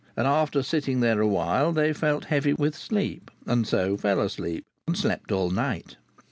And 0.17 0.25
after 0.25 0.63
sitting 0.63 0.99
there 1.01 1.21
awhile 1.21 1.71
they 1.71 1.93
felt 1.93 2.25
heavy 2.25 2.53
with 2.53 2.75
sleep, 2.75 3.29
and 3.45 3.67
so 3.67 3.97
fell 3.97 4.19
asleep, 4.19 4.65
and 4.87 4.97
slept 4.97 5.31
all 5.31 5.51
night. 5.51 5.97